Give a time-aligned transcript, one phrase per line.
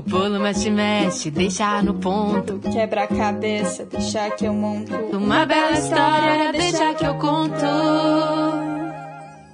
[0.00, 2.58] O bolo mexe, mexe, deixa no ponto.
[2.58, 4.94] Quebra a cabeça, deixa que eu monto.
[4.94, 7.66] Uma bela história, deixa que eu conto.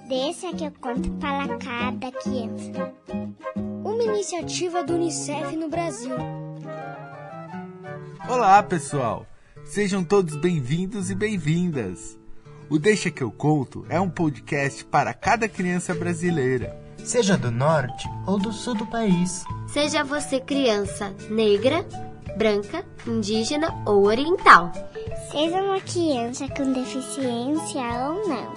[0.08, 2.92] Deixa que eu conto para cada criança.
[3.56, 6.14] Uma iniciativa do Unicef no Brasil.
[8.28, 9.26] Olá, pessoal!
[9.64, 12.16] Sejam todos bem-vindos e bem-vindas.
[12.70, 16.85] O Deixa que eu conto é um podcast para cada criança brasileira.
[17.06, 19.44] Seja do norte ou do sul do país.
[19.68, 21.86] Seja você criança negra,
[22.36, 24.72] branca, indígena ou oriental.
[25.30, 28.52] Seja uma criança com deficiência ou não.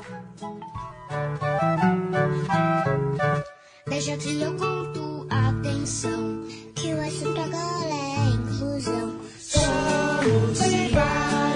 [3.88, 6.44] Deixa que eu conto, atenção.
[6.74, 9.20] Que o assunto agora é inclusão.
[9.38, 11.49] Somos iguais,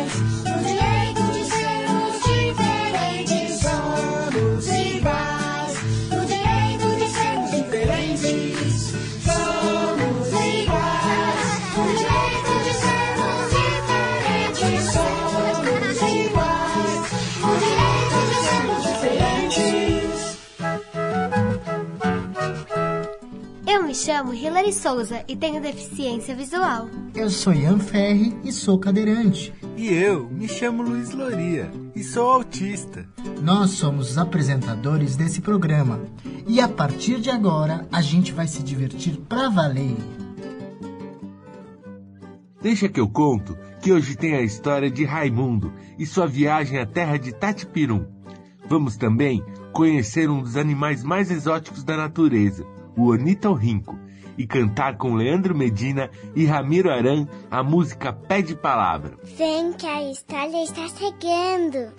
[24.24, 26.88] chamo Hilary Souza e tenho deficiência visual.
[27.14, 29.54] Eu sou Ian Ferri e sou cadeirante.
[29.76, 33.06] E eu me chamo Luiz Loria e sou autista.
[33.42, 36.00] Nós somos os apresentadores desse programa
[36.48, 39.98] e a partir de agora a gente vai se divertir pra valer.
[42.62, 46.86] Deixa que eu conto que hoje tem a história de Raimundo e sua viagem à
[46.86, 48.06] terra de Tatipirum.
[48.70, 54.00] Vamos também conhecer um dos animais mais exóticos da natureza, o ornitorrinco,
[54.38, 59.18] e cantar com Leandro Medina e Ramiro Aran a música Pé de Palavra.
[59.38, 61.94] Vem que a história está chegando.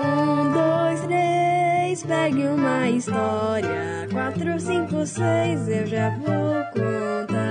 [0.00, 4.08] Um, dois, três, pegue uma história.
[4.12, 7.44] Quatro, cinco, seis, eu já vou contar.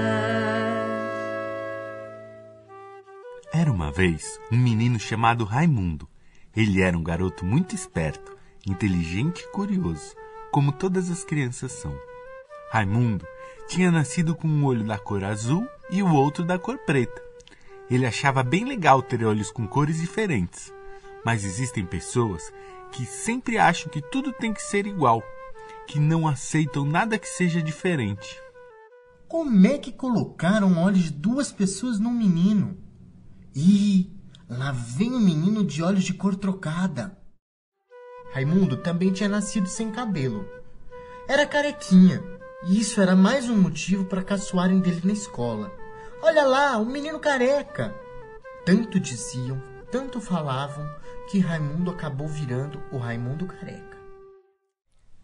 [3.54, 6.08] Era uma vez um menino chamado Raimundo.
[6.56, 8.36] Ele era um garoto muito esperto,
[8.68, 10.16] inteligente e curioso,
[10.54, 11.92] como todas as crianças são.
[12.70, 13.26] Raimundo
[13.68, 17.20] tinha nascido com um olho da cor azul e o outro da cor preta.
[17.90, 20.72] Ele achava bem legal ter olhos com cores diferentes,
[21.26, 22.54] mas existem pessoas
[22.92, 25.24] que sempre acham que tudo tem que ser igual,
[25.88, 28.40] que não aceitam nada que seja diferente.
[29.28, 32.78] Como é que colocaram olhos de duas pessoas num menino?
[33.56, 34.16] Ih,
[34.48, 37.23] lá vem um menino de olhos de cor trocada.
[38.34, 40.50] Raimundo também tinha nascido sem cabelo.
[41.28, 42.20] Era carequinha,
[42.66, 45.72] e isso era mais um motivo para caçoarem dele na escola.
[46.20, 47.94] Olha lá, um menino careca!
[48.66, 49.62] Tanto diziam,
[49.92, 50.84] tanto falavam,
[51.30, 53.98] que Raimundo acabou virando o Raimundo Careca.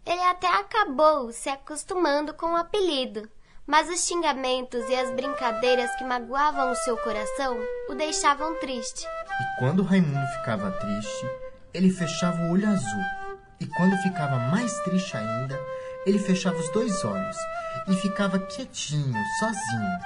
[0.06, 3.28] Ele até acabou se acostumando com o apelido,
[3.66, 9.04] mas os xingamentos e as brincadeiras que magoavam o seu coração o deixavam triste.
[9.04, 13.02] E quando Raimundo ficava triste, ele fechava o olho azul.
[13.60, 15.58] E quando ficava mais triste ainda,
[16.06, 17.36] ele fechava os dois olhos
[17.88, 19.98] e ficava quietinho, sozinho.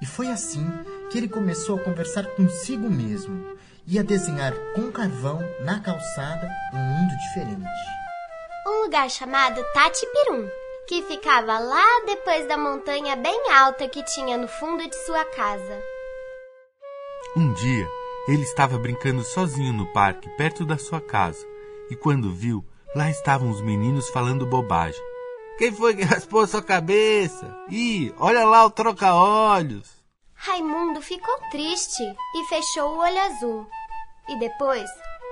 [0.00, 0.66] E foi assim
[1.10, 3.56] que ele começou a conversar consigo mesmo
[3.86, 7.66] e a desenhar com carvão na calçada um mundo diferente.
[8.66, 10.48] Um lugar chamado Tatipirum,
[10.86, 15.82] que ficava lá depois da montanha bem alta que tinha no fundo de sua casa.
[17.36, 17.88] Um dia,
[18.30, 21.44] ele estava brincando sozinho no parque, perto da sua casa,
[21.90, 22.64] e quando viu,
[22.94, 25.00] lá estavam os meninos falando bobagem.
[25.58, 27.52] Quem foi que raspou sua cabeça?
[27.68, 29.90] Ih, olha lá o troca-olhos!
[30.32, 33.66] Raimundo ficou triste e fechou o olho azul,
[34.28, 34.88] e depois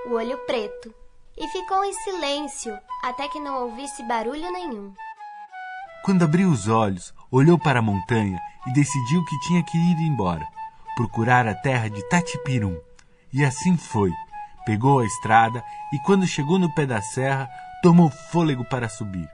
[0.07, 0.93] o olho preto,
[1.37, 4.93] e ficou em silêncio até que não ouvisse barulho nenhum.
[6.03, 8.37] Quando abriu os olhos, olhou para a montanha
[8.67, 10.45] e decidiu que tinha que ir embora,
[10.97, 12.77] procurar a terra de Tatipirum.
[13.33, 14.11] E assim foi.
[14.65, 15.63] Pegou a estrada
[15.93, 17.49] e, quando chegou no pé da serra,
[17.81, 19.27] tomou fôlego para subir.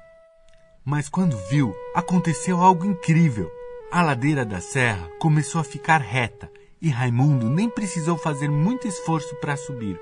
[0.84, 3.50] Mas quando viu, aconteceu algo incrível.
[3.92, 6.52] A ladeira da serra começou a ficar reta
[6.82, 10.00] e Raimundo nem precisou fazer muito esforço para subir.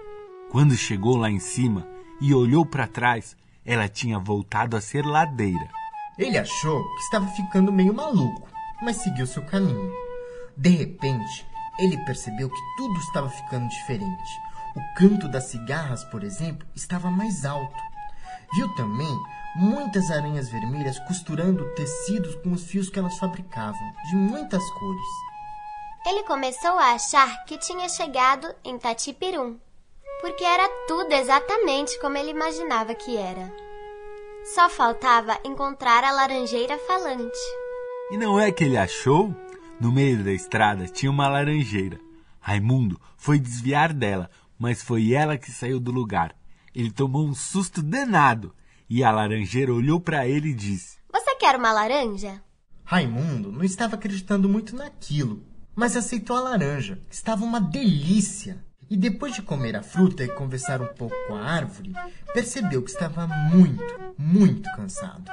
[0.51, 1.88] Quando chegou lá em cima
[2.19, 3.36] e olhou para trás,
[3.66, 5.69] ela tinha voltado a ser ladeira.
[6.18, 8.48] Ele achou que estava ficando meio maluco,
[8.81, 9.92] mas seguiu seu caminho.
[10.56, 11.46] De repente,
[11.80, 14.42] ele percebeu que tudo estava ficando diferente.
[14.75, 17.81] O canto das cigarras, por exemplo, estava mais alto.
[18.54, 19.16] Viu também
[19.56, 25.08] muitas aranhas vermelhas costurando tecidos com os fios que elas fabricavam, de muitas cores.
[26.06, 29.58] Ele começou a achar que tinha chegado em Tatipirum,
[30.22, 33.54] porque era tudo exatamente como ele imaginava que era.
[34.54, 37.40] Só faltava encontrar a laranjeira falante.
[38.12, 39.34] E não é que ele achou?
[39.80, 42.00] No meio da estrada tinha uma laranjeira.
[42.40, 46.36] Raimundo foi desviar dela, mas foi ela que saiu do lugar.
[46.74, 48.54] Ele tomou um susto danado
[48.90, 52.42] e a laranjeira olhou para ele e disse: Você quer uma laranja?
[52.84, 55.44] Raimundo não estava acreditando muito naquilo,
[55.75, 58.64] mas aceitou a laranja, que estava uma delícia.
[58.90, 61.94] E depois de comer a fruta e conversar um pouco com a árvore,
[62.34, 63.84] percebeu que estava muito,
[64.18, 65.31] muito cansado.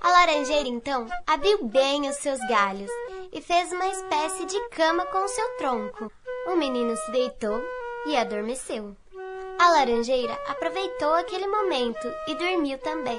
[0.00, 2.90] A laranjeira então abriu bem os seus galhos
[3.32, 6.12] e fez uma espécie de cama com seu tronco.
[6.48, 7.60] O menino se deitou
[8.06, 8.96] e adormeceu.
[9.58, 13.18] A laranjeira aproveitou aquele momento e dormiu também.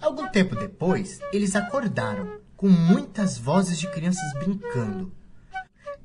[0.00, 5.12] Algum tempo depois, eles acordaram, com muitas vozes de crianças brincando.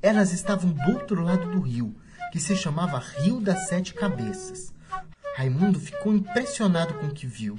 [0.02, 1.94] Elas estavam do outro lado do rio,
[2.32, 4.72] que se chamava Rio das Sete Cabeças.
[5.36, 7.56] Raimundo ficou impressionado com o que viu.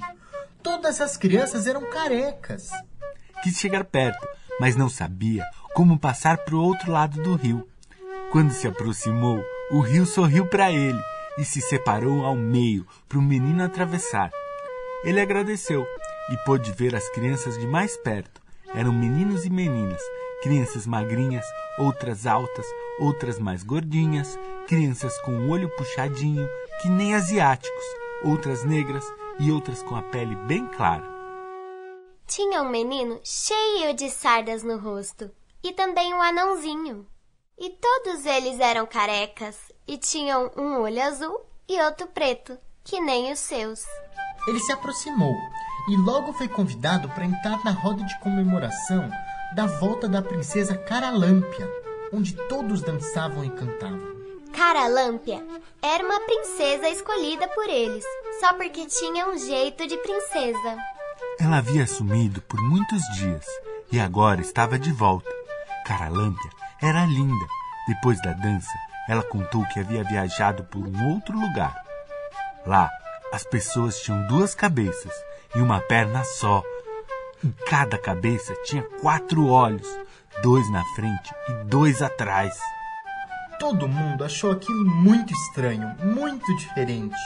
[0.62, 2.70] Todas as crianças eram carecas.
[3.42, 4.26] Quis chegar perto,
[4.60, 5.44] mas não sabia
[5.74, 7.66] como passar para o outro lado do rio.
[8.30, 9.42] Quando se aproximou,
[9.72, 11.00] o rio sorriu para ele
[11.36, 14.30] e se separou ao meio para o menino atravessar.
[15.02, 15.84] Ele agradeceu
[16.30, 18.40] e pôde ver as crianças de mais perto.
[18.74, 20.00] Eram meninos e meninas,
[20.42, 21.44] crianças magrinhas,
[21.76, 22.66] outras altas,
[23.00, 24.38] outras mais gordinhas,
[24.68, 26.48] crianças com o olho puxadinho,
[26.80, 27.84] que nem asiáticos,
[28.22, 29.04] outras negras
[29.38, 31.10] e outras com a pele bem clara.
[32.26, 35.30] Tinha um menino cheio de sardas no rosto
[35.62, 37.06] e também um anãozinho.
[37.58, 43.30] E todos eles eram carecas e tinham um olho azul e outro preto, que nem
[43.32, 43.84] os seus.
[44.46, 45.34] Ele se aproximou
[45.88, 49.08] e logo foi convidado para entrar na roda de comemoração
[49.54, 51.68] da volta da princesa Caralâmpia,
[52.12, 54.21] onde todos dançavam e cantavam.
[54.52, 55.42] Caralâmpia
[55.80, 58.04] era uma princesa escolhida por eles,
[58.38, 60.78] só porque tinha um jeito de princesa.
[61.40, 63.46] Ela havia sumido por muitos dias
[63.90, 65.30] e agora estava de volta.
[65.86, 66.50] Caralâmpia
[66.80, 67.46] era linda.
[67.88, 68.72] Depois da dança,
[69.08, 71.74] ela contou que havia viajado por um outro lugar.
[72.66, 72.90] Lá,
[73.32, 75.12] as pessoas tinham duas cabeças
[75.56, 76.62] e uma perna só.
[77.42, 79.88] Em cada cabeça tinha quatro olhos,
[80.42, 82.56] dois na frente e dois atrás.
[83.62, 87.16] Todo mundo achou aquilo muito estranho, muito diferente.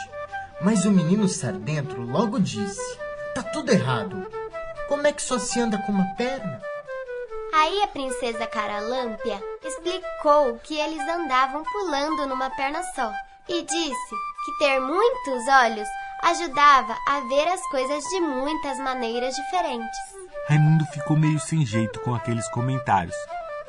[0.61, 2.99] Mas o menino Sardentro logo disse:
[3.35, 4.27] Tá tudo errado.
[4.87, 6.61] Como é que só se anda com uma perna?
[7.55, 13.11] Aí a princesa Caralâmpia explicou que eles andavam pulando numa perna só
[13.49, 15.89] e disse que ter muitos olhos
[16.23, 19.99] ajudava a ver as coisas de muitas maneiras diferentes.
[20.51, 23.17] Raimundo ficou meio sem jeito com aqueles comentários,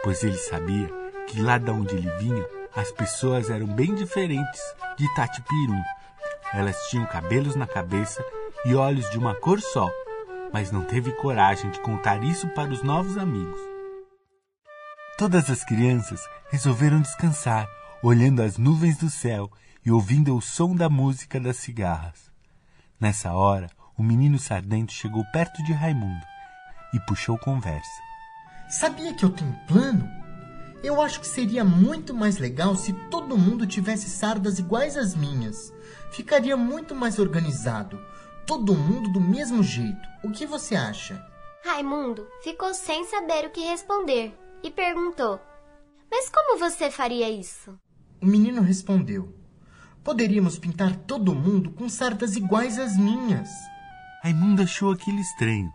[0.04, 0.90] pois ele sabia
[1.28, 4.62] que lá de onde ele vinha as pessoas eram bem diferentes
[4.96, 5.82] de Tatipirum.
[6.54, 8.24] Elas tinham cabelos na cabeça
[8.64, 9.90] e olhos de uma cor só,
[10.54, 13.60] mas não teve coragem de contar isso para os novos amigos.
[15.18, 16.22] Todas as crianças
[16.52, 17.68] resolveram descansar,
[18.04, 19.52] olhando as nuvens do céu
[19.84, 22.32] e ouvindo o som da música das cigarras.
[23.00, 26.26] Nessa hora, o menino Sardento chegou perto de Raimundo
[26.94, 27.90] e puxou conversa.
[28.70, 30.27] Sabia que eu tenho plano?
[30.84, 35.74] Eu acho que seria muito mais legal se todo mundo tivesse sardas iguais às minhas.
[36.12, 38.00] Ficaria muito mais organizado.
[38.46, 40.08] Todo mundo do mesmo jeito.
[40.24, 41.26] O que você acha?
[41.66, 45.40] Raimundo ficou sem saber o que responder e perguntou:
[46.10, 47.78] Mas como você faria isso?
[48.22, 49.34] O menino respondeu:
[50.04, 53.50] Poderíamos pintar todo mundo com sardas iguais às minhas.
[54.24, 55.72] Raimundo achou aquilo estranho.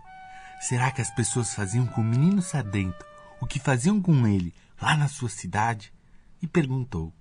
[0.60, 3.04] Será que as pessoas faziam com o menino Sardento
[3.42, 5.94] o que faziam com ele lá na sua cidade?
[6.42, 7.14] E perguntou: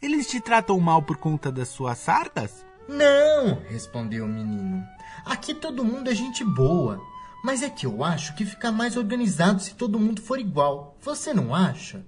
[0.00, 2.64] Eles te tratam mal por conta das suas sardas?
[2.86, 4.86] Não, respondeu o menino.
[5.24, 7.00] Aqui todo mundo é gente boa.
[7.42, 10.96] Mas é que eu acho que fica mais organizado se todo mundo for igual.
[11.00, 12.04] Você não acha?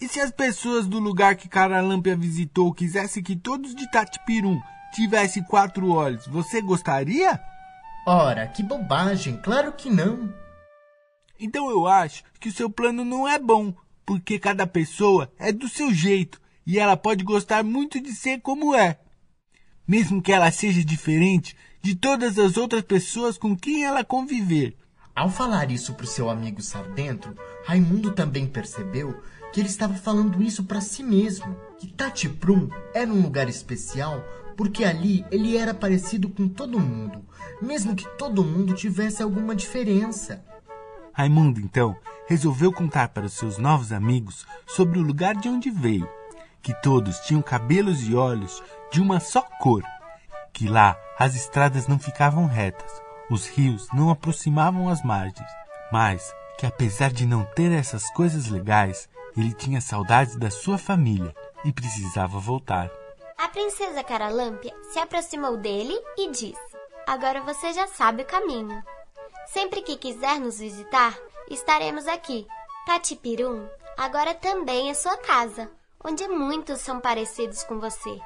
[0.00, 4.60] E se as pessoas do lugar que Caralâmpia visitou quisessem que todos de Tatipirum
[4.92, 7.40] tivessem quatro olhos, você gostaria?
[8.04, 9.36] Ora, que bobagem!
[9.36, 10.34] Claro que não!
[11.38, 13.72] Então eu acho que o seu plano não é bom,
[14.04, 18.74] porque cada pessoa é do seu jeito e ela pode gostar muito de ser como
[18.74, 18.98] é.
[19.86, 24.76] Mesmo que ela seja diferente de todas as outras pessoas com quem ela conviver.
[25.14, 29.20] Ao falar isso para o seu amigo Sardento, Raimundo também percebeu
[29.52, 34.24] que ele estava falando isso para si mesmo, que Tatiprum era um lugar especial
[34.56, 37.24] porque ali ele era parecido com todo mundo,
[37.60, 40.44] mesmo que todo mundo tivesse alguma diferença.
[41.12, 46.08] Raimundo, então, resolveu contar para os seus novos amigos sobre o lugar de onde veio,
[46.62, 49.82] que todos tinham cabelos e olhos de uma só cor,
[50.52, 52.90] que lá as estradas não ficavam retas,
[53.30, 55.48] Os rios não aproximavam as margens,
[55.90, 61.34] mas que apesar de não ter essas coisas legais, ele tinha saudades da sua família
[61.64, 62.90] e precisava voltar.
[63.38, 66.76] A princesa Caralâmpia se aproximou dele e disse:
[67.06, 68.82] Agora você já sabe o caminho.
[69.52, 71.14] Sempre que quiser nos visitar,
[71.50, 72.46] estaremos aqui.
[72.86, 73.66] Tatipirum
[73.98, 75.70] agora também é sua casa,
[76.02, 78.18] onde muitos são parecidos com você.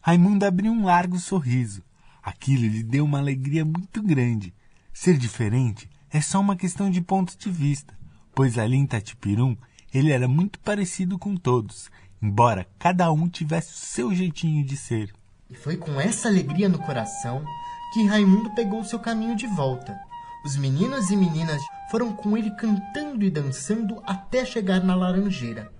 [0.00, 1.82] Raimundo abriu um largo sorriso.
[2.22, 4.54] Aquilo lhe deu uma alegria muito grande.
[4.92, 7.92] Ser diferente é só uma questão de ponto de vista,
[8.32, 9.56] pois ali em Tatipirum
[9.92, 11.90] ele era muito parecido com todos,
[12.22, 15.12] embora cada um tivesse o seu jeitinho de ser.
[15.50, 17.44] E foi com essa alegria no coração
[17.92, 19.98] que Raimundo pegou seu caminho de volta.
[20.44, 25.70] Os meninos e meninas foram com ele cantando e dançando até chegar na laranjeira.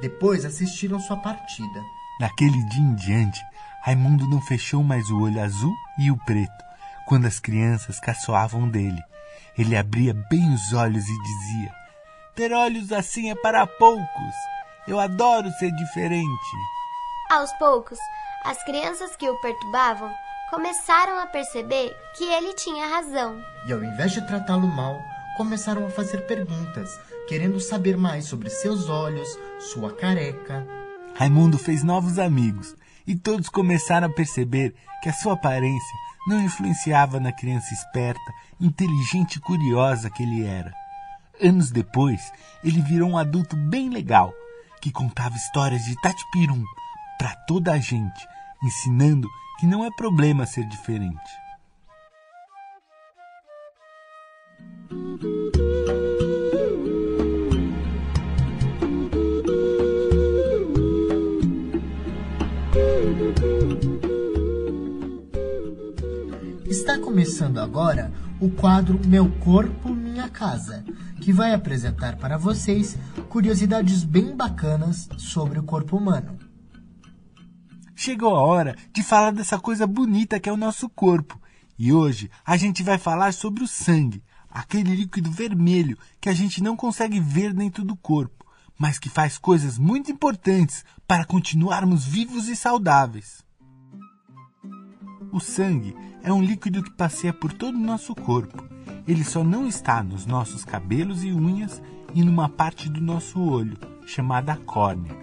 [0.00, 1.80] Depois assistiram sua partida.
[2.18, 3.40] Naquele dia em diante,
[3.82, 6.70] Raimundo não fechou mais o olho azul e o preto
[7.10, 9.02] quando as crianças caçoavam dele.
[9.58, 11.74] Ele abria bem os olhos e dizia:
[12.36, 14.34] Ter olhos assim é para poucos.
[14.86, 16.56] Eu adoro ser diferente.
[17.30, 17.98] Aos poucos,
[18.44, 20.10] as crianças que o perturbavam
[20.50, 23.40] começaram a perceber que ele tinha razão.
[23.66, 25.00] E ao invés de tratá-lo mal,
[25.36, 29.28] começaram a fazer perguntas, querendo saber mais sobre seus olhos,
[29.60, 30.66] sua careca.
[31.14, 32.74] Raimundo fez novos amigos
[33.06, 38.20] e todos começaram a perceber que a sua aparência não influenciava na criança esperta,
[38.60, 40.72] inteligente e curiosa que ele era.
[41.40, 42.20] Anos depois,
[42.62, 44.34] ele virou um adulto bem legal,
[44.80, 46.62] que contava histórias de Tatipirum
[47.18, 48.26] para toda a gente,
[48.62, 49.28] ensinando
[49.60, 51.20] que não é problema ser diferente.
[66.66, 70.82] Está começando agora o quadro Meu Corpo, Minha Casa,
[71.20, 72.96] que vai apresentar para vocês
[73.28, 76.49] curiosidades bem bacanas sobre o corpo humano.
[78.02, 81.38] Chegou a hora de falar dessa coisa bonita que é o nosso corpo.
[81.78, 86.62] E hoje a gente vai falar sobre o sangue, aquele líquido vermelho que a gente
[86.62, 88.46] não consegue ver dentro do corpo,
[88.78, 93.44] mas que faz coisas muito importantes para continuarmos vivos e saudáveis.
[95.30, 98.66] O sangue é um líquido que passeia por todo o nosso corpo.
[99.06, 101.82] Ele só não está nos nossos cabelos e unhas
[102.14, 103.76] e numa parte do nosso olho,
[104.06, 105.14] chamada córnea.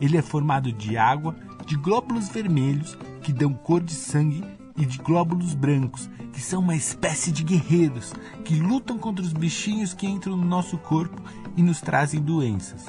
[0.00, 4.44] Ele é formado de água, de glóbulos vermelhos, que dão cor de sangue,
[4.76, 8.12] e de glóbulos brancos, que são uma espécie de guerreiros
[8.44, 11.22] que lutam contra os bichinhos que entram no nosso corpo
[11.56, 12.86] e nos trazem doenças.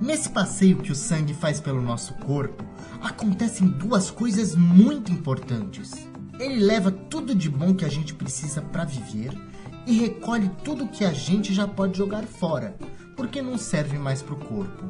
[0.00, 2.64] Nesse passeio que o sangue faz pelo nosso corpo,
[3.02, 6.06] acontecem duas coisas muito importantes.
[6.38, 9.32] Ele leva tudo de bom que a gente precisa para viver
[9.86, 12.76] e recolhe tudo que a gente já pode jogar fora,
[13.16, 14.84] porque não serve mais para o corpo.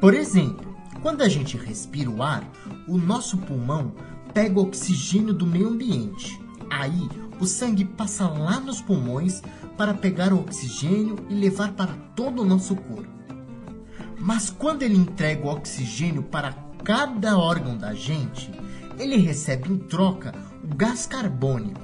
[0.00, 0.69] Por exemplo,
[1.02, 2.44] quando a gente respira o ar,
[2.86, 3.92] o nosso pulmão
[4.34, 6.40] pega o oxigênio do meio ambiente.
[6.68, 7.08] Aí,
[7.40, 9.42] o sangue passa lá nos pulmões
[9.76, 13.08] para pegar o oxigênio e levar para todo o nosso corpo.
[14.18, 16.52] Mas quando ele entrega o oxigênio para
[16.84, 18.50] cada órgão da gente,
[18.98, 21.80] ele recebe em troca o gás carbônico,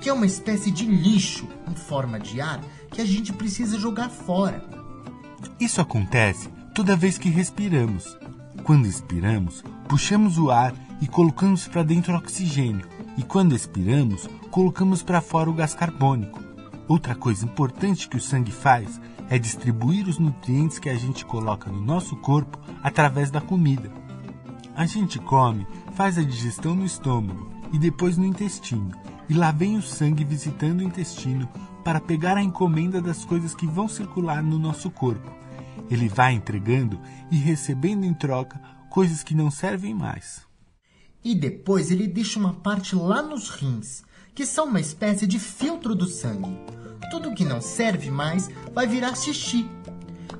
[0.00, 4.08] que é uma espécie de lixo em forma de ar que a gente precisa jogar
[4.08, 4.64] fora.
[5.60, 8.16] Isso acontece toda vez que respiramos.
[8.64, 15.02] Quando expiramos, puxamos o ar e colocamos para dentro o oxigênio, e quando expiramos, colocamos
[15.02, 16.42] para fora o gás carbônico.
[16.88, 21.70] Outra coisa importante que o sangue faz é distribuir os nutrientes que a gente coloca
[21.70, 23.92] no nosso corpo através da comida.
[24.74, 28.92] A gente come, faz a digestão no estômago e depois no intestino,
[29.28, 31.46] e lá vem o sangue visitando o intestino
[31.84, 35.43] para pegar a encomenda das coisas que vão circular no nosso corpo.
[35.90, 37.00] Ele vai entregando
[37.30, 38.60] e recebendo em troca
[38.90, 40.42] coisas que não servem mais.
[41.24, 44.02] E depois ele deixa uma parte lá nos rins,
[44.34, 46.58] que são uma espécie de filtro do sangue.
[47.10, 49.68] Tudo que não serve mais vai virar xixi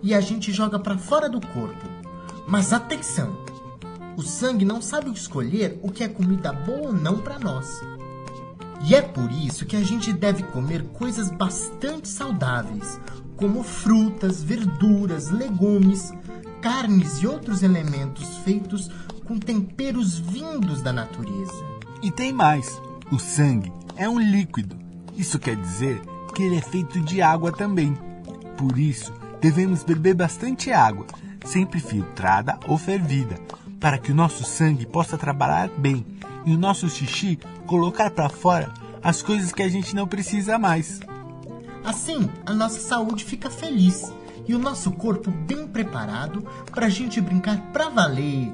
[0.04, 1.86] e a gente joga para fora do corpo.
[2.46, 3.42] Mas atenção!
[4.16, 7.80] O sangue não sabe escolher o que é comida boa ou não para nós.
[8.86, 13.00] E é por isso que a gente deve comer coisas bastante saudáveis,
[13.36, 16.12] como frutas, verduras, legumes,
[16.60, 18.90] carnes e outros elementos feitos
[19.24, 21.64] com temperos vindos da natureza.
[22.02, 24.76] E tem mais: o sangue é um líquido.
[25.16, 26.00] Isso quer dizer
[26.34, 27.96] que ele é feito de água também.
[28.56, 31.06] Por isso, devemos beber bastante água,
[31.44, 33.36] sempre filtrada ou fervida,
[33.78, 36.04] para que o nosso sangue possa trabalhar bem
[36.44, 38.72] e o nosso xixi colocar para fora
[39.02, 41.00] as coisas que a gente não precisa mais.
[41.84, 44.10] Assim, a nossa saúde fica feliz
[44.48, 48.50] e o nosso corpo bem preparado para a gente brincar pra valer.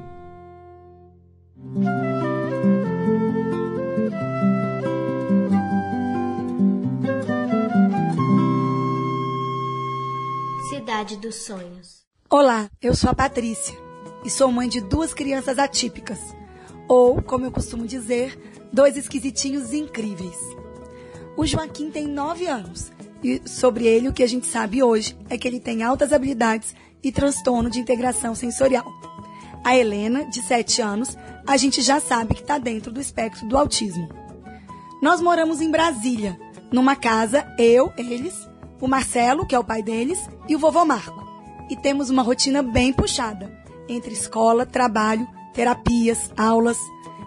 [10.68, 12.00] Cidade dos Sonhos.
[12.28, 13.78] Olá, eu sou a Patrícia
[14.24, 16.18] e sou mãe de duas crianças atípicas,
[16.88, 18.36] ou, como eu costumo dizer,
[18.72, 20.36] dois esquisitinhos incríveis.
[21.36, 22.90] O Joaquim tem nove anos
[23.22, 26.74] e sobre ele o que a gente sabe hoje é que ele tem altas habilidades
[27.02, 28.86] e transtorno de integração sensorial.
[29.62, 33.58] A Helena, de sete anos, a gente já sabe que está dentro do espectro do
[33.58, 34.08] autismo.
[35.02, 36.38] Nós moramos em Brasília,
[36.72, 38.48] numa casa, eu, eles,
[38.80, 41.26] o Marcelo, que é o pai deles, e o vovô Marco.
[41.68, 43.50] E temos uma rotina bem puxada,
[43.88, 46.78] entre escola, trabalho, terapias, aulas,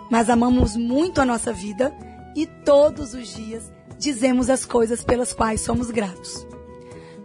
[0.10, 1.96] mas amamos muito a nossa vida
[2.36, 3.73] e todos os dias
[4.04, 6.46] dizemos as coisas pelas quais somos gratos.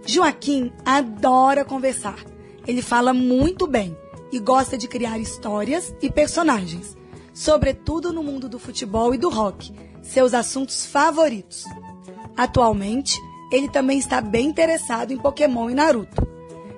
[0.07, 2.25] Joaquim adora conversar.
[2.67, 3.97] Ele fala muito bem
[4.31, 6.97] e gosta de criar histórias e personagens,
[7.35, 11.65] sobretudo no mundo do futebol e do rock, seus assuntos favoritos.
[12.37, 13.21] Atualmente,
[13.51, 16.27] ele também está bem interessado em Pokémon e Naruto.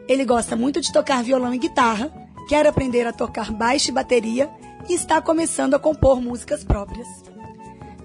[0.09, 2.11] Ele gosta muito de tocar violão e guitarra,
[2.49, 4.51] quer aprender a tocar baixo e bateria
[4.89, 7.07] e está começando a compor músicas próprias.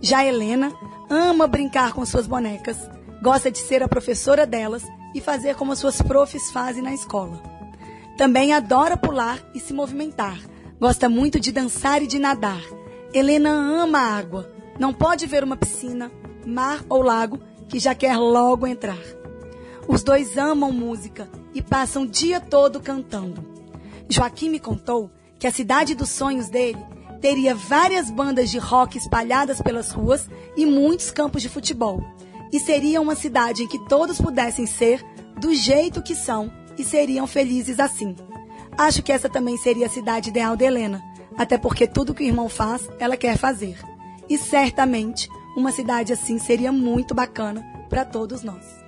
[0.01, 0.73] Já Helena
[1.09, 2.77] ama brincar com suas bonecas,
[3.21, 4.83] gosta de ser a professora delas
[5.13, 7.41] e fazer como as suas profs fazem na escola.
[8.17, 10.39] Também adora pular e se movimentar,
[10.79, 12.61] gosta muito de dançar e de nadar.
[13.13, 16.11] Helena ama a água, não pode ver uma piscina,
[16.45, 18.99] mar ou lago que já quer logo entrar.
[19.87, 23.45] Os dois amam música e passam o dia todo cantando.
[24.09, 25.09] Joaquim me contou
[25.39, 26.83] que a cidade dos sonhos dele
[27.25, 32.05] teria várias bandas de rock espalhadas pelas ruas e muitos campos de futebol.
[32.53, 35.03] E seria uma cidade em que todos pudessem ser
[35.35, 38.15] do jeito que são e seriam felizes assim.
[38.77, 41.03] Acho que essa também seria a cidade ideal de Helena,
[41.35, 43.75] até porque tudo que o irmão faz, ela quer fazer.
[44.29, 48.84] E certamente uma cidade assim seria muito bacana para todos nós.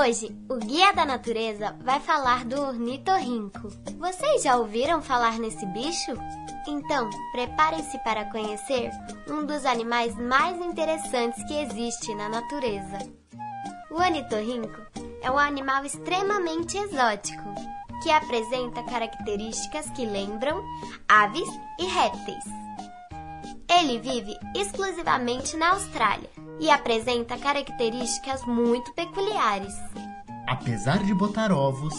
[0.00, 3.68] Hoje, o Guia da Natureza vai falar do ornitorrinco.
[3.98, 6.12] Vocês já ouviram falar nesse bicho?
[6.66, 8.90] Então, preparem-se para conhecer
[9.28, 12.98] um dos animais mais interessantes que existe na natureza.
[13.90, 14.80] O ornitorrinco
[15.20, 17.44] é um animal extremamente exótico,
[18.02, 20.64] que apresenta características que lembram
[21.06, 22.44] aves e répteis.
[23.68, 29.74] Ele vive exclusivamente na Austrália e apresenta características muito peculiares.
[30.46, 31.94] Apesar de botar ovos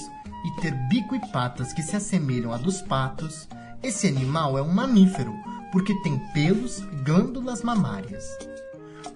[0.46, 3.50] e ter bico e patas que se assemelham a dos patos,
[3.82, 5.34] esse animal é um mamífero
[5.72, 8.24] porque tem pelos e glândulas mamárias.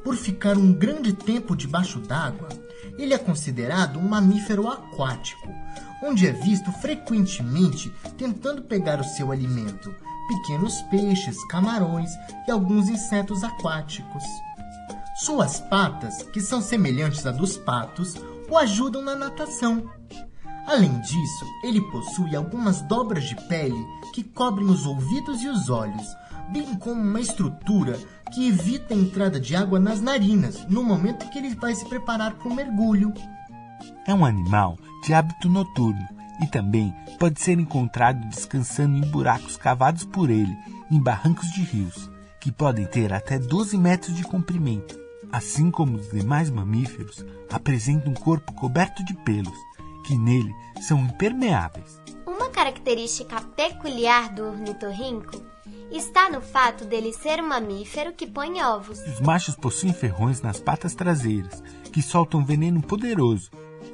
[0.04, 2.50] Por ficar um grande tempo debaixo d'água,
[2.98, 5.50] ele é considerado um mamífero aquático,
[6.02, 9.94] onde é visto frequentemente tentando pegar o seu alimento,
[10.28, 12.10] pequenos peixes, camarões
[12.48, 14.24] e alguns insetos aquáticos.
[15.16, 18.16] Suas patas, que são semelhantes a dos patos,
[18.50, 19.90] o ajudam na natação.
[20.68, 23.82] Além disso, ele possui algumas dobras de pele
[24.14, 26.06] que cobrem os ouvidos e os olhos,
[26.52, 27.98] bem como uma estrutura
[28.34, 32.34] que evita a entrada de água nas narinas no momento que ele vai se preparar
[32.34, 33.14] para o mergulho.
[34.06, 36.06] É um animal de hábito noturno
[36.44, 40.58] e também pode ser encontrado descansando em buracos cavados por ele
[40.92, 45.05] em barrancos de rios, que podem ter até 12 metros de comprimento.
[45.32, 49.58] Assim como os demais mamíferos, apresenta um corpo coberto de pelos,
[50.06, 52.00] que nele são impermeáveis.
[52.26, 55.42] Uma característica peculiar do ornitorrinco
[55.92, 59.00] está no fato dele ser um mamífero que põe ovos.
[59.00, 63.50] Os machos possuem ferrões nas patas traseiras, que soltam veneno poderoso,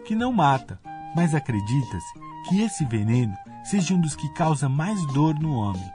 [0.05, 0.79] que não mata,
[1.15, 2.13] mas acredita-se
[2.47, 5.91] que esse veneno seja um dos que causa mais dor no homem.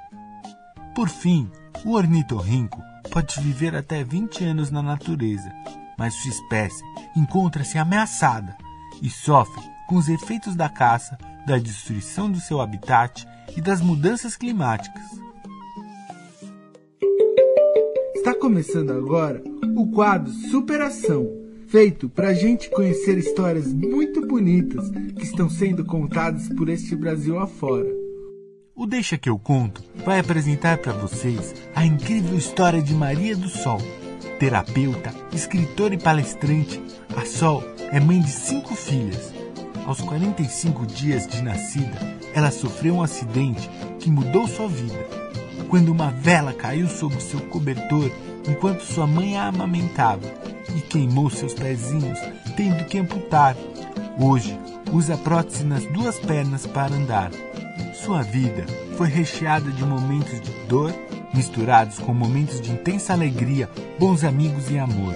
[0.95, 1.51] Por fim,
[1.85, 5.51] o ornitorrinco pode viver até 20 anos na natureza,
[5.99, 6.83] mas sua espécie
[7.17, 8.57] encontra-se ameaçada
[9.03, 14.37] e sofre com os efeitos da caça, da destruição do seu habitat e das mudanças
[14.37, 15.05] climáticas.
[18.15, 19.43] Está começando agora
[19.77, 21.29] o quadro Superação,
[21.69, 27.39] feito para a gente conhecer histórias muito bonitas que estão sendo contadas por este Brasil
[27.39, 28.06] afora.
[28.79, 33.49] O Deixa que eu conto vai apresentar para vocês a incrível história de Maria do
[33.49, 33.81] Sol.
[34.39, 36.79] Terapeuta, escritora e palestrante,
[37.17, 39.33] a Sol é mãe de cinco filhas.
[39.87, 41.99] Aos 45 dias de nascida,
[42.35, 43.67] ela sofreu um acidente
[43.99, 45.09] que mudou sua vida.
[45.71, 48.11] Quando uma vela caiu sobre seu cobertor
[48.47, 50.31] enquanto sua mãe a amamentava
[50.77, 52.19] e queimou seus pezinhos,
[52.55, 53.57] tendo que amputar.
[54.21, 54.59] Hoje,
[54.93, 57.31] usa prótese nas duas pernas para andar.
[58.07, 58.65] Sua vida
[58.97, 60.95] foi recheada de momentos de dor,
[61.35, 65.13] misturados com momentos de intensa alegria, bons amigos e amor.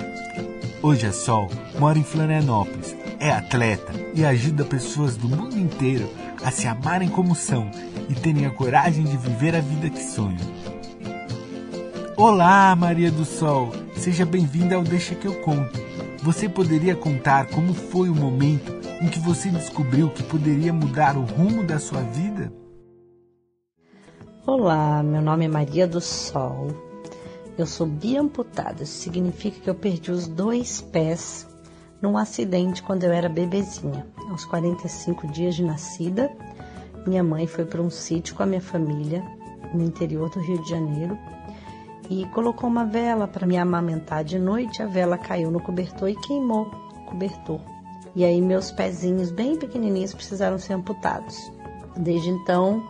[0.83, 1.49] Hoje a Sol
[1.79, 6.11] mora em Florianópolis, é atleta e ajuda pessoas do mundo inteiro
[6.45, 7.71] a se amarem como são
[8.09, 10.51] e terem a coragem de viver a vida que sonham.
[12.17, 13.71] Olá, Maria do Sol!
[13.95, 15.79] Seja bem-vinda ao Deixa que eu conto.
[16.25, 21.23] Você poderia contar como foi o momento em que você descobriu que poderia mudar o
[21.23, 22.53] rumo da sua vida?
[24.53, 26.67] Olá, meu nome é Maria do Sol.
[27.57, 31.47] Eu sou biamputada, isso significa que eu perdi os dois pés
[32.03, 34.05] num acidente quando eu era bebezinha.
[34.29, 36.33] Aos 45 dias de nascida,
[37.07, 39.23] minha mãe foi para um sítio com a minha família
[39.73, 41.17] no interior do Rio de Janeiro
[42.11, 44.83] e colocou uma vela para me amamentar de noite.
[44.83, 47.61] A vela caiu no cobertor e queimou o cobertor.
[48.17, 51.37] E aí meus pezinhos bem pequenininhos precisaram ser amputados.
[51.97, 52.85] Desde então,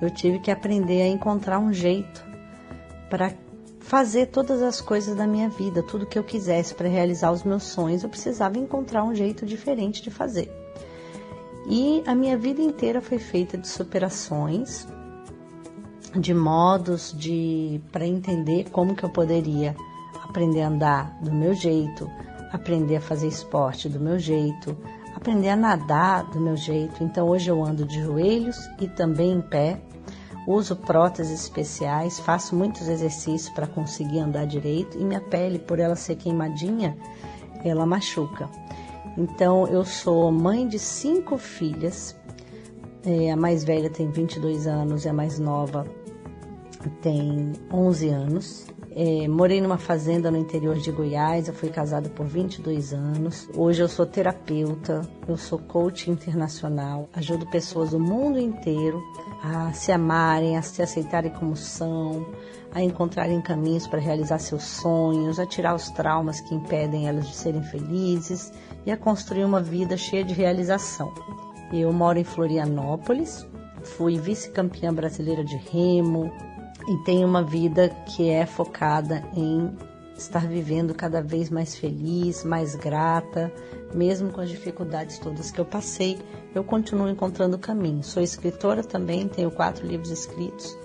[0.00, 2.24] eu tive que aprender a encontrar um jeito
[3.08, 3.32] para
[3.80, 7.64] fazer todas as coisas da minha vida, tudo que eu quisesse para realizar os meus
[7.64, 10.50] sonhos, eu precisava encontrar um jeito diferente de fazer.
[11.68, 14.86] E a minha vida inteira foi feita de superações,
[16.18, 19.76] de modos de para entender como que eu poderia
[20.22, 22.10] aprender a andar do meu jeito,
[22.52, 24.76] aprender a fazer esporte do meu jeito,
[25.14, 27.02] aprender a nadar do meu jeito.
[27.04, 29.80] Então hoje eu ando de joelhos e também em pé.
[30.46, 35.94] Uso próteses especiais, faço muitos exercícios para conseguir andar direito e minha pele, por ela
[35.94, 36.96] ser queimadinha,
[37.64, 38.48] ela machuca.
[39.16, 42.16] Então eu sou mãe de cinco filhas.
[43.04, 45.86] É, a mais velha tem 22 anos e a mais nova
[47.02, 48.66] tem 11 anos.
[48.92, 53.48] É, morei numa fazenda no interior de Goiás, eu fui casada por 22 anos.
[53.54, 59.00] Hoje eu sou terapeuta, eu sou coach internacional, ajudo pessoas do mundo inteiro
[59.42, 62.26] a se amarem, a se aceitarem como são,
[62.72, 67.34] a encontrarem caminhos para realizar seus sonhos, a tirar os traumas que impedem elas de
[67.34, 68.52] serem felizes
[68.84, 71.14] e a construir uma vida cheia de realização.
[71.72, 73.46] Eu moro em Florianópolis,
[73.84, 76.32] fui vice-campeã brasileira de remo,
[76.88, 79.70] e tenho uma vida que é focada em
[80.16, 83.52] estar vivendo cada vez mais feliz, mais grata,
[83.94, 86.18] mesmo com as dificuldades todas que eu passei,
[86.54, 88.02] eu continuo encontrando caminho.
[88.02, 90.76] Sou escritora também, tenho quatro livros escritos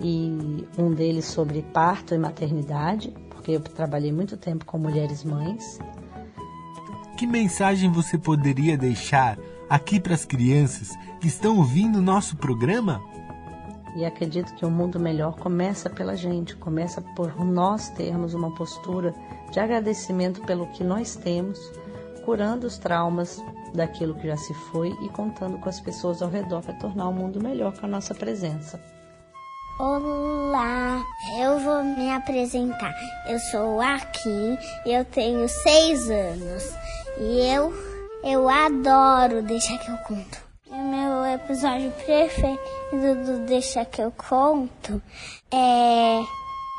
[0.00, 5.78] e um deles sobre parto e maternidade, porque eu trabalhei muito tempo com mulheres mães.
[7.16, 13.02] Que mensagem você poderia deixar aqui para as crianças que estão ouvindo o nosso programa?
[13.96, 19.14] E acredito que um mundo melhor começa pela gente, começa por nós termos uma postura
[19.50, 21.58] de agradecimento pelo que nós temos,
[22.24, 23.42] curando os traumas
[23.74, 27.12] daquilo que já se foi e contando com as pessoas ao redor para tornar o
[27.12, 28.80] mundo melhor com a nossa presença.
[29.78, 31.02] Olá,
[31.40, 32.94] eu vou me apresentar.
[33.26, 36.74] Eu sou a Kim, eu tenho seis anos
[37.18, 37.72] e eu
[38.22, 40.49] eu adoro deixar que eu conto.
[41.34, 45.00] Episódio preferido do Deixa que eu conto
[45.52, 46.20] é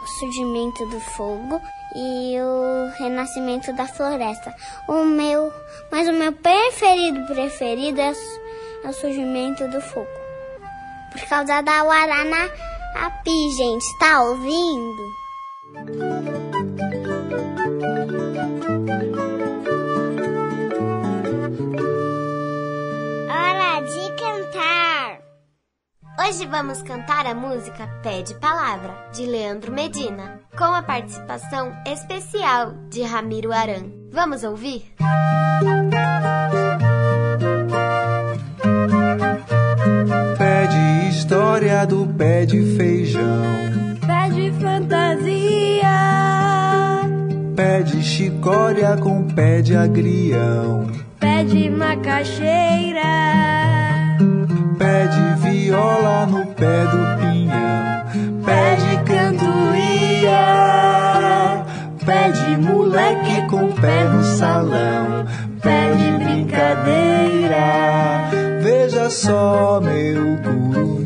[0.03, 1.61] o surgimento do fogo
[1.95, 4.53] e o renascimento da floresta.
[4.89, 5.53] O meu,
[5.89, 8.13] mas o meu preferido preferido é,
[8.83, 10.07] é o surgimento do fogo.
[11.11, 12.49] Por causa da Guaraná
[12.95, 15.11] Api, gente, tá ouvindo?
[26.31, 32.71] Hoje vamos cantar a música Pé de Palavra, de Leandro Medina, com a participação especial
[32.89, 33.91] de Ramiro Aran.
[34.13, 34.93] Vamos ouvir?
[40.37, 43.43] Pede história do pé de feijão.
[44.07, 45.91] Pé de fantasia.
[47.57, 50.89] Pé de chicória com pé de agrião.
[51.19, 53.80] Pé de macaxeira.
[54.81, 57.83] Pé de viola no pé do pinhão.
[58.43, 60.41] Pé de cantoria.
[62.03, 65.25] Pé de moleque com pé no salão.
[65.61, 67.67] Pé de brincadeira.
[68.63, 71.01] Veja só meu curumim.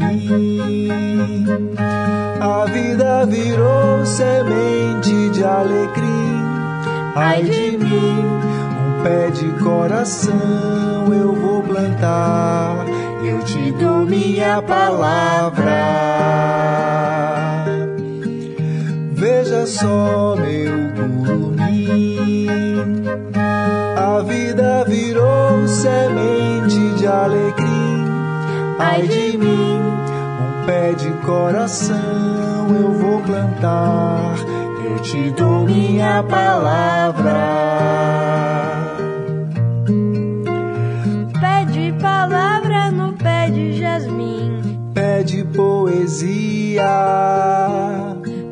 [2.68, 6.44] vida virou semente de alecrim.
[7.16, 8.26] Ai de mim,
[8.80, 12.86] um pé de coração eu vou plantar.
[13.72, 15.66] Dou minha palavra.
[19.14, 22.48] Veja só, meu curumim.
[23.98, 28.06] A vida virou semente de alecrim.
[28.80, 34.36] Ai de mim, um pé de coração eu vou plantar.
[34.86, 37.34] Eu te dou minha palavra.
[45.56, 46.94] Poesia.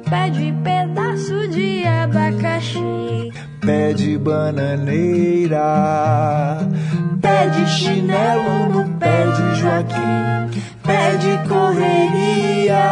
[0.09, 3.31] Pede pedaço de abacaxi.
[3.61, 5.67] Pede bananeira.
[7.21, 10.49] Pede chinelo no pé de Joaquim.
[10.83, 12.85] Pede correria.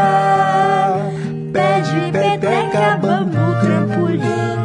[1.52, 4.58] Pede peteca, bambu, trampolim.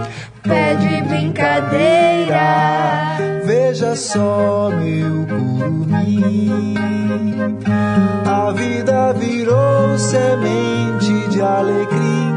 [0.43, 2.47] Pede brincadeira.
[3.45, 6.75] Veja só, meu curumim.
[8.47, 12.33] A vida virou semente de alecrim.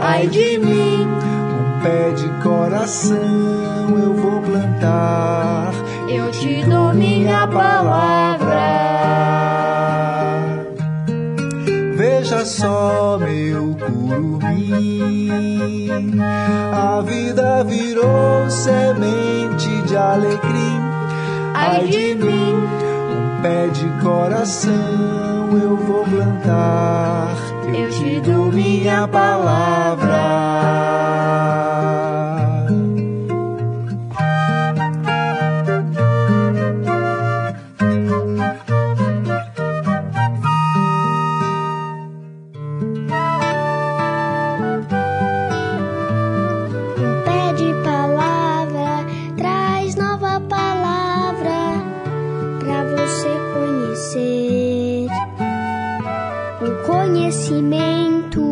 [0.00, 3.14] Ai de mim, um pé de coração
[4.02, 5.70] eu vou plantar.
[6.08, 8.58] Eu te dou minha palavra.
[11.94, 15.28] Veja só, meu curumim.
[16.72, 20.80] A vida virou semente de alecrim.
[21.54, 27.34] Ai de mim, um pé de coração eu vou plantar.
[27.74, 30.48] Eu te dou minha palavra.
[56.60, 58.42] O conhecimento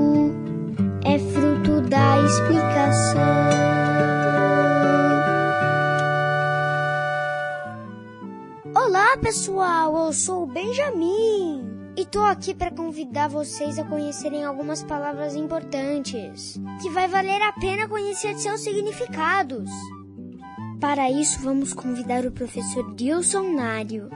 [1.04, 3.20] é fruto da explicação.
[8.76, 10.06] Olá, pessoal!
[10.06, 16.60] Eu sou o Benjamin e tô aqui para convidar vocês a conhecerem algumas palavras importantes
[16.80, 19.68] que vai valer a pena conhecer seus significados.
[20.80, 24.08] Para isso, vamos convidar o professor Dilson Nário.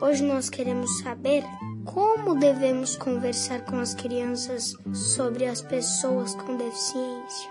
[0.00, 1.44] Hoje nós queremos saber
[1.84, 7.50] como devemos conversar com as crianças sobre as pessoas com deficiência.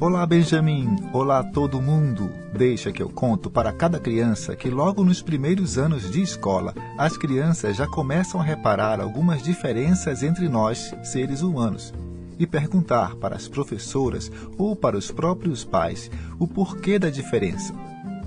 [0.00, 0.96] Olá, Benjamin!
[1.12, 2.28] Olá, todo mundo!
[2.52, 7.16] Deixa que eu conto para cada criança que, logo nos primeiros anos de escola, as
[7.16, 11.94] crianças já começam a reparar algumas diferenças entre nós, seres humanos,
[12.38, 17.72] e perguntar para as professoras ou para os próprios pais o porquê da diferença.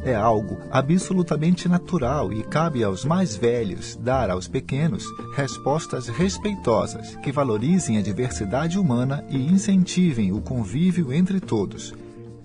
[0.03, 5.05] É algo absolutamente natural e cabe aos mais velhos dar aos pequenos
[5.35, 11.93] respostas respeitosas que valorizem a diversidade humana e incentivem o convívio entre todos.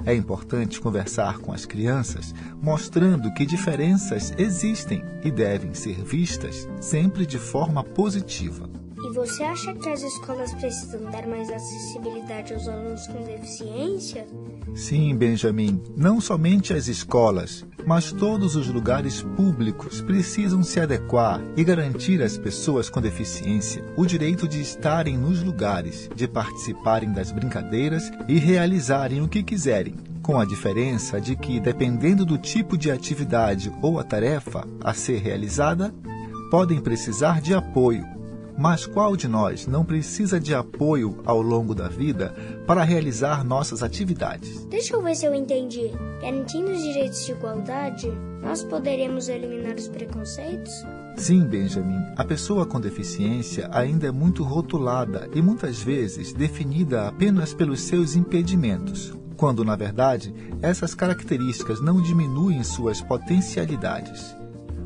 [0.04, 7.24] É importante conversar com as crianças, mostrando que diferenças existem e devem ser vistas sempre
[7.24, 8.81] de forma positiva.
[9.04, 14.26] E você acha que as escolas precisam dar mais acessibilidade aos alunos com deficiência?
[14.76, 21.64] Sim, Benjamin, não somente as escolas, mas todos os lugares públicos precisam se adequar e
[21.64, 28.10] garantir às pessoas com deficiência o direito de estarem nos lugares, de participarem das brincadeiras
[28.28, 29.96] e realizarem o que quiserem.
[30.22, 35.18] Com a diferença de que, dependendo do tipo de atividade ou a tarefa a ser
[35.18, 35.92] realizada,
[36.48, 38.06] podem precisar de apoio,
[38.62, 42.32] mas qual de nós não precisa de apoio ao longo da vida
[42.64, 44.64] para realizar nossas atividades?
[44.66, 45.90] Deixa eu ver se eu entendi.
[46.20, 48.08] Garantindo os direitos de igualdade,
[48.40, 50.72] nós poderemos eliminar os preconceitos?
[51.16, 57.52] Sim, Benjamin, a pessoa com deficiência ainda é muito rotulada e muitas vezes definida apenas
[57.52, 64.40] pelos seus impedimentos, quando, na verdade, essas características não diminuem suas potencialidades.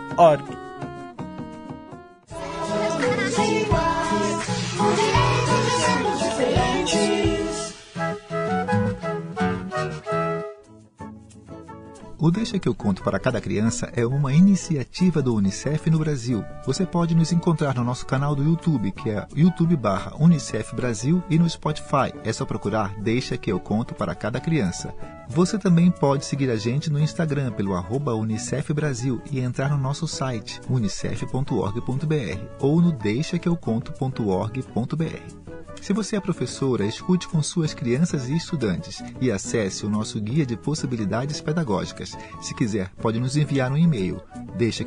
[12.23, 16.45] O Deixa que eu conto para cada criança é uma iniciativa do UNICEF no Brasil.
[16.63, 21.23] Você pode nos encontrar no nosso canal do YouTube, que é YouTube barra Unicef Brasil,
[21.31, 22.13] e no Spotify.
[22.23, 24.93] É só procurar Deixa que eu conto para cada criança.
[25.33, 29.77] Você também pode seguir a gente no Instagram pelo arroba Unicef Brasil e entrar no
[29.77, 35.81] nosso site unicef.org.br ou no deixaqueuconto.org.br.
[35.81, 40.45] Se você é professora, escute com suas crianças e estudantes e acesse o nosso guia
[40.45, 42.17] de possibilidades pedagógicas.
[42.41, 44.21] Se quiser, pode nos enviar um e-mail.
[44.57, 44.83] Deixa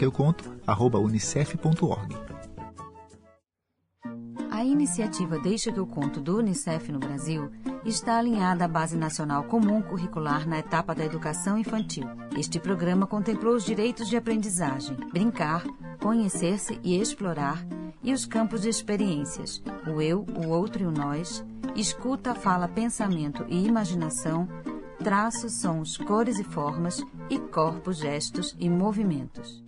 [4.54, 7.50] A iniciativa Deixa que eu conto do Unicef no Brasil
[7.84, 12.08] está alinhada à Base Nacional Comum Curricular na etapa da educação infantil.
[12.38, 15.64] Este programa contemplou os direitos de aprendizagem, brincar,
[16.00, 17.66] conhecer-se e explorar
[18.00, 23.44] e os campos de experiências, o eu, o outro e o nós, escuta, fala, pensamento
[23.48, 24.48] e imaginação,
[25.02, 29.64] traços, sons, cores e formas, e corpos, gestos e movimentos.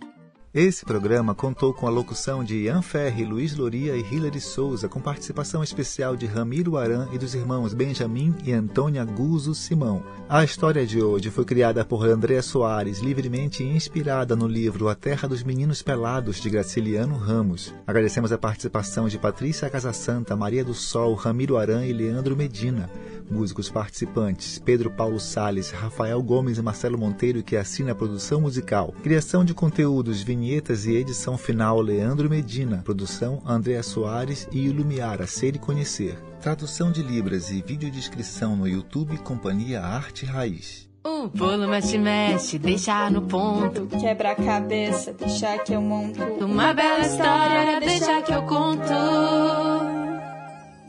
[0.57, 4.99] Esse programa contou com a locução de Ian Ferri, Luiz Loria e Hilary Souza, com
[4.99, 10.01] participação especial de Ramiro Aran e dos irmãos Benjamin e Antônia Guzzo Simão.
[10.27, 15.27] A história de hoje foi criada por Andréa Soares, livremente inspirada no livro A Terra
[15.27, 17.71] dos Meninos Pelados, de Graciliano Ramos.
[17.85, 22.89] Agradecemos a participação de Patrícia Casasanta, Maria do Sol, Ramiro Aran e Leandro Medina.
[23.29, 28.93] Músicos participantes Pedro Paulo Sales, Rafael Gomes e Marcelo Monteiro, que assina a produção musical.
[29.03, 32.81] Criação de conteúdos, vinhetas e edição final Leandro Medina.
[32.81, 36.17] Produção Andréa Soares e Ilumiara Ser e Conhecer.
[36.39, 40.87] Tradução de Libras e videodescrição no YouTube Companhia Arte Raiz.
[41.03, 43.87] O bolo mexe, mexe, deixa no ponto.
[43.87, 46.23] Quebra a cabeça, deixa que eu monto.
[46.23, 48.93] Uma bela história, deixa que eu conto.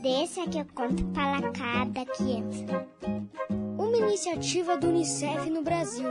[0.01, 2.87] Deixa que eu conto para cada criança.
[3.77, 6.09] Uma iniciativa do Unicef no Brasil.